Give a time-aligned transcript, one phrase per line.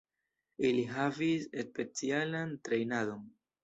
[0.69, 3.27] Ili havis specialan trejnadon.